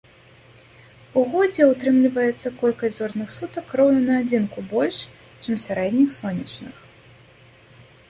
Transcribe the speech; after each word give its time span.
У 1.19 1.25
годзе 1.33 1.67
ўтрымліваецца 1.71 2.53
колькасць 2.63 2.97
зорных 3.03 3.29
сутак 3.37 3.67
роўна 3.83 4.01
на 4.09 4.19
адзінку 4.23 4.67
больш, 4.75 4.95
чым 5.43 5.53
сярэдніх 5.71 6.09
сонечных. 6.21 6.75